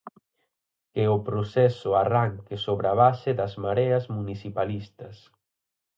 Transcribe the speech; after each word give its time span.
Que 0.93 1.03
o 1.15 1.17
proceso 1.27 1.89
arranque 2.03 2.55
sobre 2.65 2.87
a 2.93 2.95
base 3.03 3.29
das 3.39 3.53
Mareas 3.63 4.03
municipalistas. 4.17 5.15